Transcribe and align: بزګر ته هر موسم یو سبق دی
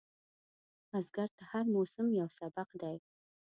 بزګر 0.89 1.29
ته 1.37 1.43
هر 1.51 1.65
موسم 1.75 2.07
یو 2.19 2.27
سبق 2.39 2.69
دی 2.81 2.97